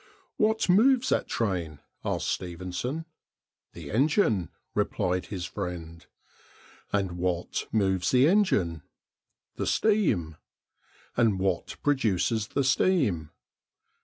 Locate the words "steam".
9.67-10.37, 12.63-13.29